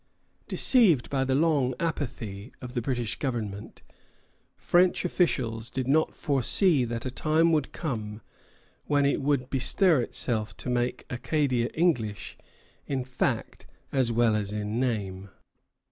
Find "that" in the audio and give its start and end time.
6.83-7.05